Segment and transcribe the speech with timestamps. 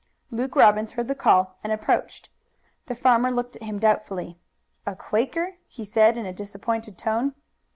[0.31, 2.29] Luke Robbins heard the call and approached.
[2.87, 4.39] The farmer looked at him doubtfully.
[4.83, 7.35] "A Quaker?" he said in a disappointed tone.